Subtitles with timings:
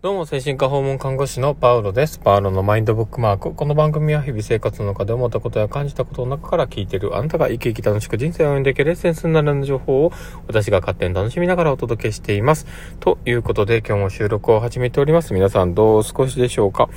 [0.00, 2.20] どうも、精神科訪問看護師のパウロです。
[2.20, 3.52] パウロのマインドブックマーク。
[3.52, 10.12] この番組は日々生活の中で思ったことや感じたことの中から聞いているあなたが生き生き楽しく人生を歩んでいけるエッセンスになる情報を
[10.46, 12.68] 私が勝手に楽しみながらお届けしています。
[13.00, 15.34] ということで今日も収録を始めております。
[15.34, 16.88] 皆さんどう少しでしょうか？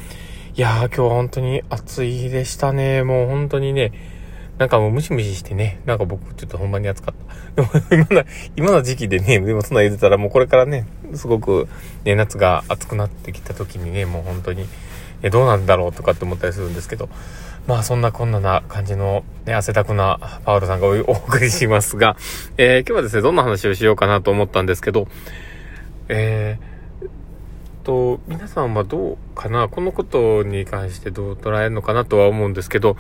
[0.55, 3.02] いやー今日は本当に暑いでしたね。
[3.02, 3.93] もう本当にね、
[4.62, 7.16] なんかもうムシムシしてね、なんか僕ちょっとほんまに暑かっ
[7.55, 7.64] た。
[7.64, 8.23] でも今の、
[8.55, 10.86] 今の時期でね、でもそんな言ってたらもうこれからね、
[11.16, 11.68] すごく、
[12.04, 14.68] ね、夏が暑くなってきた時にね、もう本当に、
[15.24, 17.10] え、どうなんだろうとかって思ったりするんですけど、
[17.66, 22.16] まあそんなこんなな感じの、ね、汗だくなパウロさんがお送りしますが、
[22.60, 25.07] えー、今日はですね、どんな話をしようかなと思ったんですけど、
[26.07, 26.71] えー、
[27.82, 32.95] と、皆さんはどうかなこのことに関してどう捉えるのかなとは思うんですけど、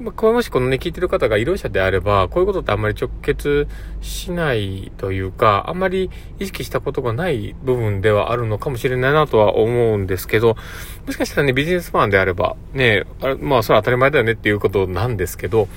[0.00, 3.68] まあ、もしこのね、聞いてる方が医療者であれば、こういうことってあんまり直結
[4.00, 10.56] しないというか、あんまり意識したことがない部分ではあるのかもしれないなとは思うんですけど、
[11.06, 15.68] もしかしたらね、ビジネスマンであれば、ね、あまあ、それは当たり前だよねっていうことなんですけど、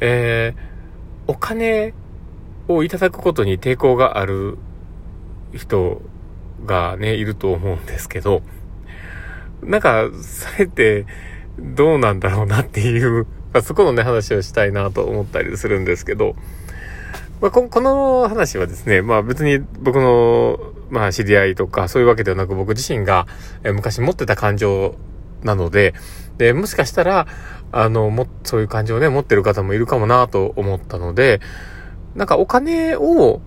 [0.00, 1.92] えー、お金
[2.66, 4.56] をいただくことに抵抗がある
[5.52, 6.00] 人
[6.64, 8.40] がね、いると思うんですけど、
[9.62, 11.04] なんか、それって
[11.58, 16.36] どうなんだろうなっていう、まあ、そこのね、話をしたいなと思ったりするんですけど、
[17.40, 20.58] まあ、この話はですね、まあ別に僕の、
[20.90, 23.26] まあ知り合いとかそういうわけではなく僕自身が
[23.62, 24.96] 昔持ってた感情
[25.42, 25.94] なので、
[26.36, 27.26] で、もしかしたら、
[27.72, 31.40] あの、も、そういう感情をね、持ってる方もいるかもなと思ったので、
[32.14, 33.40] なんかお金を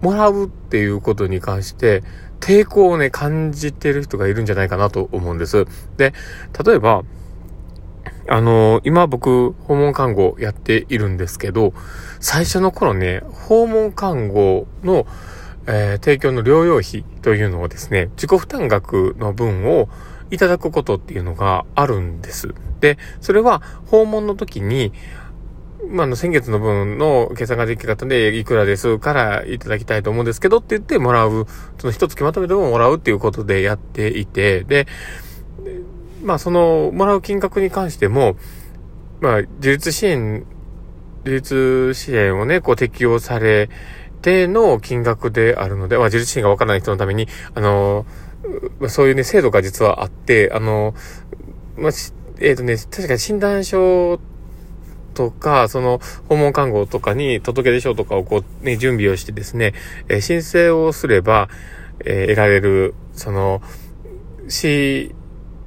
[0.00, 2.02] もらうっていうことに関して、
[2.40, 5.66] 抵抗をね、感じてる人がいるんじゃないかなと思うんです。
[5.96, 6.12] で、
[6.64, 7.02] 例えば、
[8.28, 11.72] あの、今僕、訪問看護やっているんですけど、
[12.20, 15.06] 最初の頃ね、訪問看護の、
[15.66, 19.88] えー、提供の療養費というのをですね、自己負担額の分を
[20.30, 22.54] いただくことっていうのがあるんです。
[22.80, 24.92] で、それは訪問の時に、
[25.88, 31.46] まあ、の、先月の分の計算ができ方でいくらですからいただきたいと思うんですけどって言ってもらう、
[31.78, 34.86] その一月まとめてももらうっていうことでやっていて、で、
[36.22, 38.36] まあ、その、もらう金額に関しても、
[39.20, 40.44] まあ、自立支援、
[41.24, 43.68] 自立支援をね、こう適用され
[44.22, 48.06] ての金額であるので、まあ、自立支援がわからない人のために、あの、
[48.88, 50.94] そういうね、制度が実はあって、あの、
[51.76, 51.92] まあ、
[52.40, 54.20] えっ、ー、とね、確かに診断書
[55.14, 59.74] とか、その訪問看護とかに届け出書とかをこうね、準備をしてですね、
[60.08, 61.48] えー、申請をすれば、
[62.04, 63.60] えー、得られる、その、
[64.48, 65.14] 市、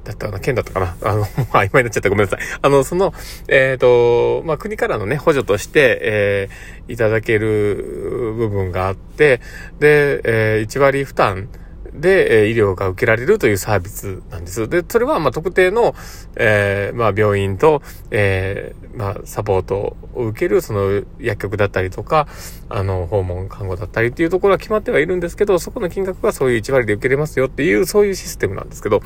[0.04, 2.40] だったかな県だったかな あの、曖昧になっちゃったごめんなさい。
[2.60, 3.14] あの、その、
[3.48, 9.40] えっ、ー、と、まあ、国からのね、補助として、えー、いただける部分があって、
[9.78, 11.48] で、えー、1割負担
[11.94, 14.68] で、え医療が受けられるというサービスなんです。
[14.68, 15.94] で、それは、ま特定の、
[16.36, 22.28] えー、まあ、病院と、えー、まあ、サポートを受ける、その、薬局だったりとか、
[22.70, 29.02] あの、訪問看護だったりっていうところは決まってはいるんですけど、そこの金額がそういう1割で受けれますよっていう、そういうシステムなんですけど、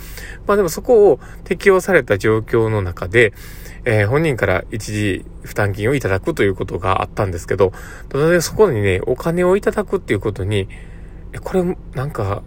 [0.47, 3.33] まあでもそこを適用された状況の中で、
[3.85, 7.73] えー、本人から一時負担金をいただくということがあったんですけど、
[8.09, 10.69] ただね、そこにね、お金をいただくっていうことに、
[11.33, 12.43] え、これ、なんか、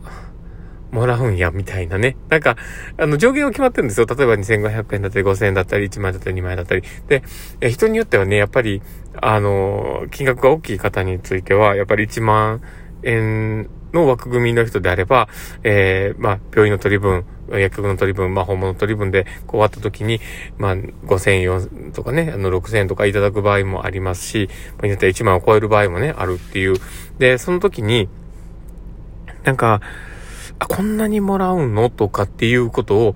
[0.92, 2.18] もらうんや、みたいなね。
[2.30, 2.58] なんか、
[2.98, 4.08] あの、上限は決まってるんですよ。
[4.08, 6.84] 例えば2500円だったり5000円だったり1万円だったり2万円だったり。
[7.08, 7.24] で、
[7.62, 8.82] え人によってはね、やっぱり、
[9.22, 12.62] あの、金額が大きい方については、やっぱり1万
[13.04, 15.30] 円の枠組みの人であれば、
[15.64, 20.20] えー、まあ、病院の取り分、薬局の取り分、まあ、訪問の取り分で、こう終わった時に、
[20.58, 24.50] まあ、5000円とかね、あの、6000円とかいただく場合もありますし、
[24.82, 26.76] まあ、1万を超える場合もね、あるっていう。
[27.18, 28.10] で、その時に、
[29.44, 29.82] なんか、
[30.60, 31.90] あ、こんなにもらうの？
[31.90, 33.16] とかっていうことを、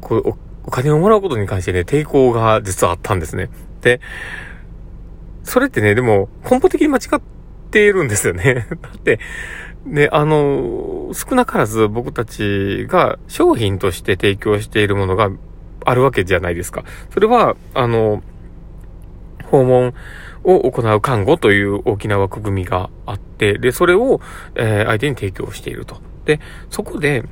[0.00, 0.34] こう
[0.66, 3.50] お、金をもらうことに関してね、抵抗が実はあったんですね。
[3.82, 4.00] で、
[5.42, 7.20] それってね、でも根本的に間違っ
[7.70, 8.66] ているんですよね。
[8.80, 9.20] だって、
[9.84, 15.30] ね、あの、少なからず僕たちが商品として提供しているものが
[15.84, 16.84] あるわけじゃないですか。
[17.10, 18.22] それは、あの、
[19.50, 19.94] 訪問
[20.44, 24.20] を行う看護という大きな枠組みがあって、で、それを、
[24.54, 25.96] えー、相手に提供していると。
[26.24, 26.40] で、
[26.70, 27.24] そこで、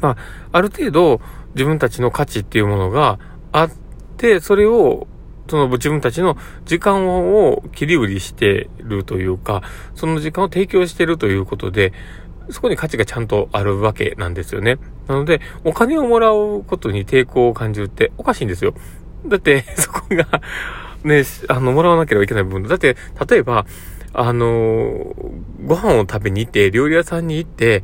[0.00, 0.16] まあ、
[0.52, 1.20] ある程度
[1.54, 3.18] 自分たちの価値っていうものが
[3.52, 3.70] あっ
[4.16, 5.06] て、それを、
[5.48, 9.62] その自分たちの時間を切り売りしてるというか、
[9.94, 11.92] その時間を提供してるということで、
[12.50, 14.78] そこに価値がちゃんとあるわけなんですよね。
[15.06, 18.74] なので、お金をもらうことに抵抗を感じるっておかしいんですよ。
[19.26, 20.26] だって、そこが
[21.04, 22.74] ね、あの、もらわなければいけない部分だ。
[22.74, 22.96] って、
[23.28, 23.66] 例えば、
[24.14, 25.14] あの、
[25.64, 27.82] ご飯を食べに行って、料理屋さんに行って、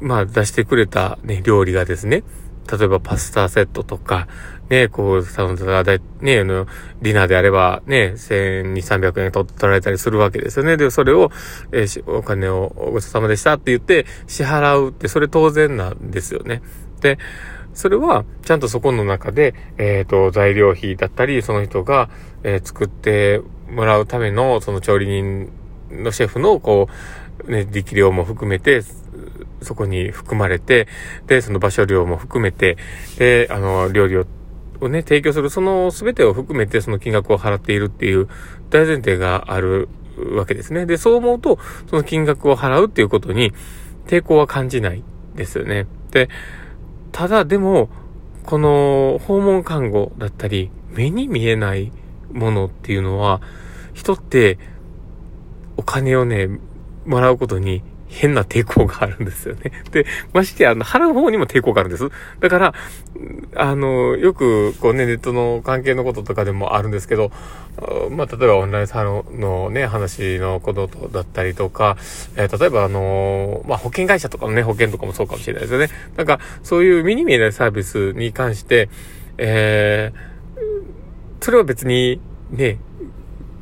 [0.00, 2.22] まあ出してくれたね、料理がですね、
[2.70, 4.28] 例えばパスタセットとか、
[4.70, 5.84] ね、こう、頼んだ、
[6.20, 6.66] ね、あの、
[7.02, 10.76] ディナーであれば、ね、1200、300円取取られたりするわけですよね。
[10.76, 11.30] で、それを、
[11.72, 16.62] えー、お金をごちそうさまでしたって言って支払うって、それ当然なんですよね。
[17.00, 17.18] で、
[17.74, 22.08] それは、ちゃんとそこの中で、えっ、ー、と、材料費だったり、その人が、
[22.42, 25.50] えー、作ってもらうための、その調理人
[25.90, 26.88] のシェフの、こ
[27.46, 28.82] う、ね、力量も含めて、
[29.62, 30.88] そこに含まれて、
[31.26, 32.76] で、その場所量も含めて、
[33.18, 34.26] で、あの、料理を
[34.80, 38.28] をね、提供する、その全てを含めてその金額を払っているっていう
[38.70, 39.88] 大前提がある
[40.36, 40.86] わけですね。
[40.86, 41.58] で、そう思うと、
[41.88, 43.52] その金額を払うっていうことに
[44.06, 45.02] 抵抗は感じない
[45.34, 45.86] ですよね。
[46.10, 46.28] で、
[47.12, 47.88] ただでも、
[48.44, 51.92] この訪問看護だったり、目に見えない
[52.34, 53.40] ものっていうのは、
[53.94, 54.58] 人って
[55.76, 56.48] お金をね、
[57.06, 59.72] もらうことに変な抵抗があるんですよね。
[59.90, 62.08] で、まして、あの、払う方にも抵抗があるんです。
[62.40, 62.74] だから、
[63.56, 67.32] あの、よく、こうね、ネットの関係のこととかでもあるんですけど、
[68.10, 71.96] まあ、例えばオンラインサロンのね、話のことだったりとか、
[72.36, 75.88] えー、例えばあのまあ、保険会社とかのね、保険とかもそうかもしれないですよね。
[76.16, 78.88] なんか、そういう目に見えないサービスに関して、
[79.38, 80.33] えー、
[81.44, 82.78] それは別に、ね、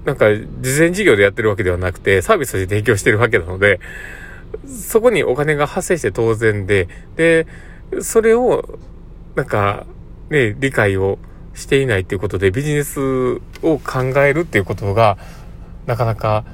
[0.05, 3.81] なんか、事前事業でやってるわけではなくて、サービスとして提供してるわけなので、
[4.69, 6.87] そこにお金が発生して当然で、
[7.17, 7.49] で、
[8.01, 8.79] それを、
[9.35, 9.85] なんか、
[10.31, 11.19] ね、理解を
[11.55, 15.19] していないっていうことでビジネスを考えるっていうことが、
[15.87, 16.45] なかなか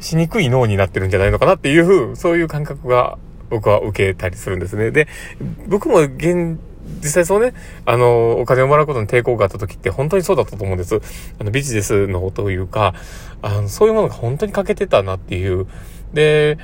[0.00, 3.18] しにくい脳になってるんじゃないのかなっていう、そういう感覚が
[3.50, 4.90] 僕は受けたりするんですね。
[4.90, 5.06] で、
[5.68, 6.58] 僕も現、
[7.02, 7.52] 実際そうね、
[7.84, 11.00] あの、お金をもらうことに抵抗があった時って本当にそうだったと思うんです。
[11.38, 12.94] あの、ビジネスのというか、
[13.42, 15.66] あの、そういうものが本当に欠けてたなっていう。
[16.12, 16.58] で、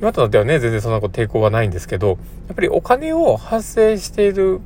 [0.00, 2.14] 今となってはね、全然そんなこと抵抗はないんですけど、や
[2.52, 4.60] っぱりお金を発生している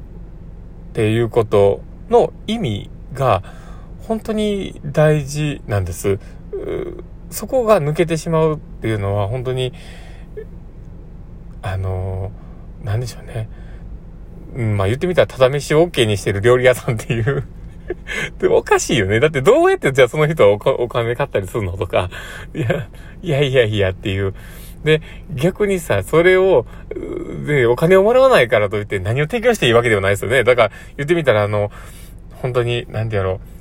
[0.90, 3.42] っていうことの意味が
[4.06, 6.18] 本当に大事なんです。
[7.30, 9.72] そこが抜けてしまうっていうのは本当に、
[11.62, 12.32] あの、
[12.82, 13.48] なんでしょうね。
[14.54, 17.44] うん、まあ言ってみたら、ただ飯を OK にしてる料理屋さんっていう
[18.38, 19.20] でおかしいよね。
[19.20, 22.10] だってどうやってじゃあその人はお金買ったりするのとか、
[22.54, 22.88] いや、
[23.22, 24.34] いやいやいやっていう。
[24.84, 25.02] で、
[25.34, 26.64] 逆にさ、それを、
[27.46, 30.42] で、お金をもらわないからといって何を提供していいわけではないですよね。
[30.42, 31.70] だから、言ってみたら、あの、
[32.36, 33.59] 本当に、なんてやろう。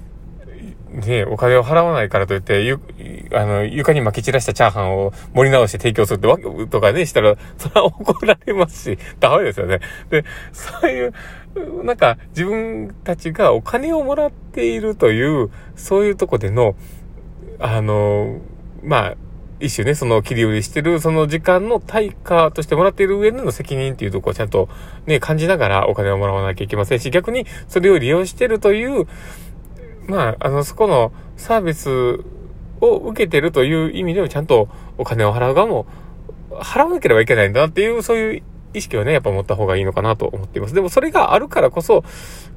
[0.99, 2.79] ねお金を払わないからといって、ゆ、
[3.33, 9.79] あの、床に巻き散らしたチャーハンを盛り直して提供するってわけ、とかね、したら、それは怒られますし、ダメですよね。
[10.09, 11.13] で、そういう、
[11.83, 16.75] なんか、自分たちがお金をもらっているという、そういうとこでの、
[17.59, 18.39] あの、
[18.83, 19.15] まあ、
[19.59, 24.69] 一種ね、その切り売りしてる、その時間の対価としてもらっている上での責任っていうとこをちゃんと
[25.05, 29.05] ね、感じながらお金をもらわなきゃいけませんし、逆にそれを利用してるという、
[30.09, 31.89] まあ、あの、そこのサービス
[32.81, 34.67] を受けてるという意味でもちゃんと
[34.97, 35.85] お金を払う側も、
[36.51, 40.73] 払わなければいけないんだなっていう、そういう意識はね、やっぱ持った方がいいのかなと思っています。
[40.73, 42.03] でもそれがあるからこそ、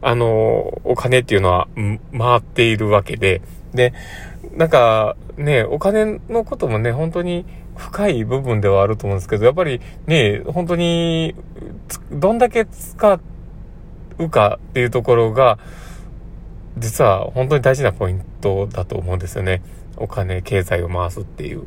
[0.00, 1.68] あの、お金っていうのは
[2.16, 3.42] 回っているわけで、
[3.74, 3.92] で、
[4.56, 7.44] なんかね、お金のこともね、本当に
[7.76, 11.34] 深い部分ではあると思うんですけど、やっぱりね、本当に、
[12.10, 13.20] どんだけ使
[14.18, 15.58] うかっていうところが、
[16.78, 19.62] 実は本当に大事なポイントだと思うんですよね。
[19.96, 21.66] お金、経済を回すっていう。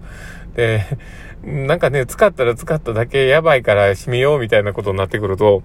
[0.56, 0.84] で、
[1.44, 5.64] なんかね、使ったら使っただけやばいから閉めようみたいなことになってくると、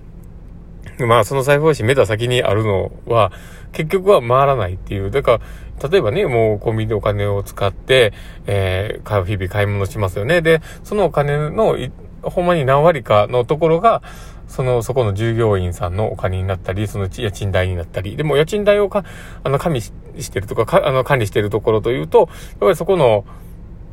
[0.98, 3.32] まあその財布を閉めた先にあるのは、
[3.72, 5.10] 結局は回らないっていう。
[5.10, 5.40] だか
[5.80, 8.12] ら、例えばね、もうコンビニでお金を使って、
[8.46, 10.42] えー、買う日々買い物しますよね。
[10.42, 11.76] で、そのお金の、
[12.22, 14.02] ほんまに何割かのところが、
[14.50, 19.04] その、そこの従業員さんのお金になったり、その家賃代になったり、でも家賃代をか、
[19.44, 19.92] あの、加味し
[20.30, 22.28] てるとか、かあの、管理してるところというと、やっ
[22.58, 23.24] ぱりそこの、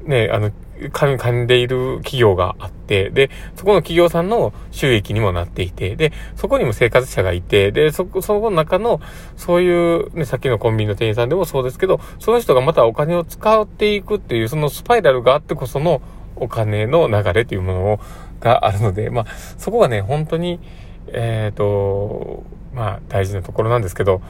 [0.03, 8.99] ね、あの、噛んでいる企業があって、で、そこの企業さんの収益にもなっていて、で、そこにも生活者がいて、で、そ、そこの中の、
[9.35, 16.01] そういう、ね、さっきのコンビニの店員さんでもそうですけど、その人がまたお金を使っていくっていう、そのスパイラルがあってこその
[16.35, 17.99] お金の流れというものを
[18.39, 19.25] があるので、まあ、
[19.57, 20.59] そこがね、本当に、
[21.07, 24.21] えっ、ー、と、まあ、大事なところなんですけど、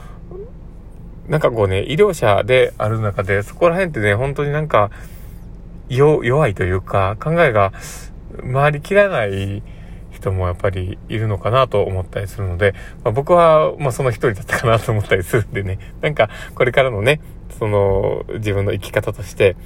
[1.28, 4.90] なんかこうね、医療者である中で、そこら辺ってね、本当になんか、
[5.90, 7.72] 弱いというか、考えが
[8.52, 9.62] 回りきらない
[10.10, 12.74] 人もやっぱりいるのかなと思ったりするので、
[13.04, 17.20] まあ、僕は、まあ、その一人だったかなと思ったりするんでね、なんか、これからのね、
[17.58, 19.56] その、自分の生き方として、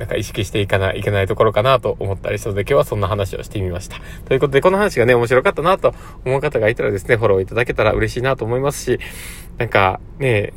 [0.00, 3.98] なんか意識していかないいけないところかなと思ったりしたので、今日はそんな話をしてみました。
[4.24, 8.98] ということで、この話がね、面白かったなと思う方がいたらですね、フォローいただけたら嬉しいなと思いますし、
[9.58, 10.54] なんか、ね、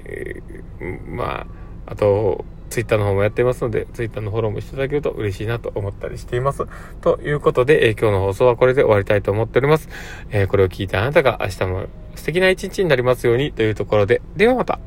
[1.09, 1.45] ま
[1.85, 6.63] あ、あと、ツイッターの方もやってますので、ツイッターのフォローもしていただけると嬉しいなと思ったりしています。
[7.01, 9.89] ということで、えー、今日の放送はこれで終わりたいと思っております。
[10.31, 14.79] えー、これを聞いたあなたが明日も素敵な一日になりますようにというところで、ではまた。